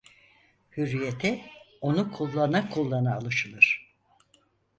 [0.77, 1.41] Hürriyete,
[1.81, 3.95] onu kullana kullana alışılır.